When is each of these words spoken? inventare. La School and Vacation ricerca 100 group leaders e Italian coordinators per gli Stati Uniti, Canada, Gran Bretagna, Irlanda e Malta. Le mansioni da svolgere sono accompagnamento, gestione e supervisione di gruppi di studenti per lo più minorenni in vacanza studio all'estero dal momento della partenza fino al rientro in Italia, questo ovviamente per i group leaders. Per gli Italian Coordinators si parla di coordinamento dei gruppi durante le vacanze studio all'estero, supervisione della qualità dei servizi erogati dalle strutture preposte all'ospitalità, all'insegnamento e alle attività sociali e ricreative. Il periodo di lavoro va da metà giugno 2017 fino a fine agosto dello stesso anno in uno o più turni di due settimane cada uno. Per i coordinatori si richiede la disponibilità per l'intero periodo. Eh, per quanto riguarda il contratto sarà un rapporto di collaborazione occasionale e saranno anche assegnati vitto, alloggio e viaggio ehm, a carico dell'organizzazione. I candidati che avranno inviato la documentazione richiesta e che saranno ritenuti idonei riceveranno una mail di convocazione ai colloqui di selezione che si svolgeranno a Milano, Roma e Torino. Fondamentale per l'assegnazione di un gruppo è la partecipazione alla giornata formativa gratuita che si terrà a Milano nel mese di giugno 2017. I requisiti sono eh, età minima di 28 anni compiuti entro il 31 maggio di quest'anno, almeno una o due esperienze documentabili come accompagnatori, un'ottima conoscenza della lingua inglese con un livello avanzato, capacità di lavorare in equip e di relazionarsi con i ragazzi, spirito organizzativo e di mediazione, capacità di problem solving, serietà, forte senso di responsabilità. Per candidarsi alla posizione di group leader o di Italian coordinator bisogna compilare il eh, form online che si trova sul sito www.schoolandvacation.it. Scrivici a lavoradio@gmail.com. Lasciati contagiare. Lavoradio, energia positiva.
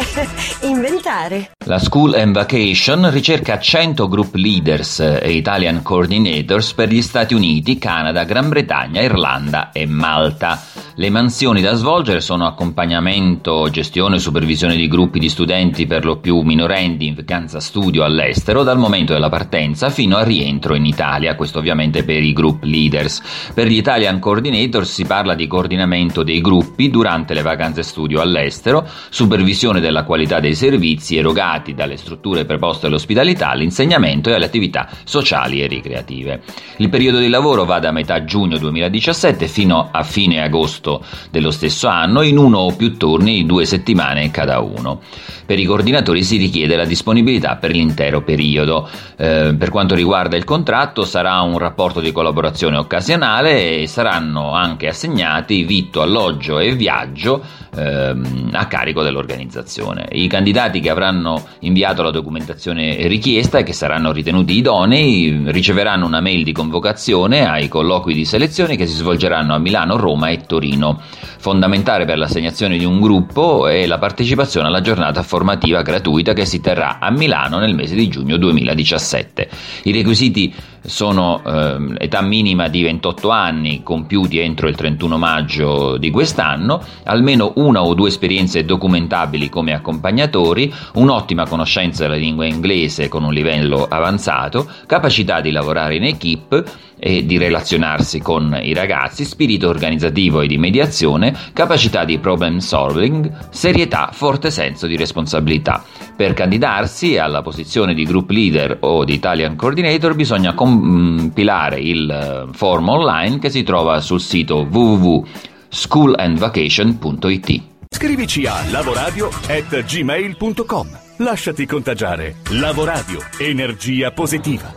inventare. 0.62 1.52
La 1.66 1.78
School 1.78 2.14
and 2.14 2.32
Vacation 2.32 3.10
ricerca 3.10 3.58
100 3.58 4.08
group 4.08 4.34
leaders 4.34 5.00
e 5.00 5.32
Italian 5.32 5.82
coordinators 5.82 6.72
per 6.72 6.88
gli 6.88 7.02
Stati 7.02 7.34
Uniti, 7.34 7.78
Canada, 7.78 8.24
Gran 8.24 8.48
Bretagna, 8.48 9.02
Irlanda 9.02 9.70
e 9.72 9.86
Malta. 9.86 10.62
Le 10.94 11.10
mansioni 11.10 11.60
da 11.60 11.74
svolgere 11.74 12.20
sono 12.20 12.46
accompagnamento, 12.46 13.68
gestione 13.70 14.16
e 14.16 14.18
supervisione 14.18 14.76
di 14.76 14.88
gruppi 14.88 15.18
di 15.18 15.28
studenti 15.28 15.86
per 15.86 16.04
lo 16.04 16.18
più 16.18 16.40
minorenni 16.40 17.06
in 17.06 17.14
vacanza 17.14 17.60
studio 17.60 18.04
all'estero 18.04 18.62
dal 18.62 18.78
momento 18.78 19.12
della 19.12 19.28
partenza 19.28 19.90
fino 19.90 20.16
al 20.16 20.26
rientro 20.26 20.74
in 20.74 20.84
Italia, 20.84 21.36
questo 21.36 21.58
ovviamente 21.58 22.04
per 22.04 22.22
i 22.22 22.32
group 22.32 22.64
leaders. 22.64 23.22
Per 23.54 23.66
gli 23.66 23.76
Italian 23.76 24.18
Coordinators 24.18 24.92
si 24.92 25.04
parla 25.04 25.34
di 25.34 25.46
coordinamento 25.46 26.22
dei 26.22 26.40
gruppi 26.40 26.90
durante 26.90 27.32
le 27.34 27.42
vacanze 27.42 27.82
studio 27.82 28.20
all'estero, 28.20 28.86
supervisione 29.08 29.80
della 29.90 30.04
qualità 30.04 30.38
dei 30.40 30.54
servizi 30.54 31.16
erogati 31.16 31.74
dalle 31.74 31.96
strutture 31.96 32.44
preposte 32.44 32.86
all'ospitalità, 32.86 33.50
all'insegnamento 33.50 34.30
e 34.30 34.34
alle 34.34 34.46
attività 34.46 34.88
sociali 35.04 35.60
e 35.60 35.66
ricreative. 35.66 36.42
Il 36.76 36.88
periodo 36.88 37.18
di 37.18 37.28
lavoro 37.28 37.64
va 37.64 37.80
da 37.80 37.90
metà 37.90 38.24
giugno 38.24 38.56
2017 38.56 39.48
fino 39.48 39.88
a 39.90 40.02
fine 40.02 40.42
agosto 40.42 41.04
dello 41.30 41.50
stesso 41.50 41.88
anno 41.88 42.22
in 42.22 42.38
uno 42.38 42.58
o 42.58 42.74
più 42.74 42.96
turni 42.96 43.34
di 43.34 43.46
due 43.46 43.64
settimane 43.66 44.30
cada 44.30 44.60
uno. 44.60 45.00
Per 45.44 45.58
i 45.58 45.64
coordinatori 45.64 46.22
si 46.22 46.36
richiede 46.36 46.76
la 46.76 46.84
disponibilità 46.84 47.56
per 47.56 47.72
l'intero 47.72 48.22
periodo. 48.22 48.88
Eh, 49.16 49.54
per 49.58 49.70
quanto 49.70 49.96
riguarda 49.96 50.36
il 50.36 50.44
contratto 50.44 51.04
sarà 51.04 51.40
un 51.40 51.58
rapporto 51.58 52.00
di 52.00 52.12
collaborazione 52.12 52.76
occasionale 52.76 53.80
e 53.80 53.86
saranno 53.88 54.52
anche 54.52 54.86
assegnati 54.86 55.64
vitto, 55.64 56.02
alloggio 56.02 56.60
e 56.60 56.72
viaggio 56.76 57.42
ehm, 57.80 58.50
a 58.52 58.66
carico 58.66 59.02
dell'organizzazione. 59.02 60.08
I 60.12 60.28
candidati 60.28 60.80
che 60.80 60.90
avranno 60.90 61.42
inviato 61.60 62.02
la 62.02 62.10
documentazione 62.10 63.06
richiesta 63.06 63.58
e 63.58 63.62
che 63.62 63.72
saranno 63.72 64.12
ritenuti 64.12 64.56
idonei 64.56 65.42
riceveranno 65.46 66.06
una 66.06 66.20
mail 66.20 66.44
di 66.44 66.52
convocazione 66.52 67.48
ai 67.48 67.68
colloqui 67.68 68.14
di 68.14 68.24
selezione 68.24 68.76
che 68.76 68.86
si 68.86 68.94
svolgeranno 68.94 69.54
a 69.54 69.58
Milano, 69.58 69.96
Roma 69.96 70.28
e 70.28 70.40
Torino. 70.46 71.00
Fondamentale 71.40 72.04
per 72.04 72.18
l'assegnazione 72.18 72.76
di 72.76 72.84
un 72.84 73.00
gruppo 73.00 73.66
è 73.66 73.86
la 73.86 73.96
partecipazione 73.96 74.66
alla 74.66 74.82
giornata 74.82 75.22
formativa 75.22 75.80
gratuita 75.80 76.34
che 76.34 76.44
si 76.44 76.60
terrà 76.60 76.98
a 76.98 77.10
Milano 77.10 77.58
nel 77.58 77.74
mese 77.74 77.94
di 77.94 78.08
giugno 78.08 78.36
2017. 78.36 79.48
I 79.84 79.92
requisiti 79.92 80.54
sono 80.84 81.42
eh, 81.44 81.94
età 81.98 82.20
minima 82.20 82.68
di 82.68 82.82
28 82.82 83.30
anni 83.30 83.82
compiuti 83.82 84.38
entro 84.38 84.68
il 84.68 84.76
31 84.76 85.16
maggio 85.18 85.96
di 85.96 86.10
quest'anno, 86.10 86.82
almeno 87.04 87.52
una 87.56 87.82
o 87.82 87.94
due 87.94 88.08
esperienze 88.08 88.64
documentabili 88.64 89.48
come 89.48 89.72
accompagnatori, 89.72 90.72
un'ottima 90.94 91.46
conoscenza 91.46 92.04
della 92.04 92.16
lingua 92.16 92.46
inglese 92.46 93.08
con 93.08 93.24
un 93.24 93.32
livello 93.32 93.86
avanzato, 93.88 94.68
capacità 94.86 95.40
di 95.40 95.50
lavorare 95.50 95.96
in 95.96 96.04
equip 96.04 96.88
e 96.98 97.24
di 97.24 97.38
relazionarsi 97.38 98.20
con 98.20 98.58
i 98.62 98.74
ragazzi, 98.74 99.24
spirito 99.24 99.68
organizzativo 99.68 100.42
e 100.42 100.46
di 100.46 100.58
mediazione, 100.58 101.29
capacità 101.52 102.04
di 102.04 102.18
problem 102.18 102.58
solving, 102.58 103.48
serietà, 103.50 104.10
forte 104.12 104.50
senso 104.50 104.86
di 104.86 104.96
responsabilità. 104.96 105.84
Per 106.16 106.32
candidarsi 106.34 107.18
alla 107.18 107.42
posizione 107.42 107.94
di 107.94 108.04
group 108.04 108.30
leader 108.30 108.78
o 108.80 109.04
di 109.04 109.14
Italian 109.14 109.56
coordinator 109.56 110.14
bisogna 110.14 110.54
compilare 110.54 111.80
il 111.80 112.10
eh, 112.10 112.46
form 112.52 112.88
online 112.88 113.38
che 113.38 113.50
si 113.50 113.62
trova 113.62 114.00
sul 114.00 114.20
sito 114.20 114.66
www.schoolandvacation.it. 114.70 117.62
Scrivici 117.92 118.46
a 118.46 118.54
lavoradio@gmail.com. 118.70 120.98
Lasciati 121.18 121.66
contagiare. 121.66 122.36
Lavoradio, 122.50 123.20
energia 123.38 124.10
positiva. 124.10 124.68